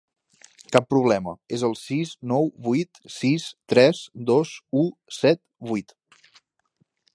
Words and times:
Cap 0.75 0.85
problema, 0.93 1.33
és 1.57 1.65
el 1.67 1.75
sis 1.81 2.13
nou 2.31 2.49
vuit 2.69 3.01
sis 3.17 3.47
tres 3.75 4.01
dos 4.33 4.57
u 4.83 4.89
set 5.21 5.43
vuit. 5.73 5.97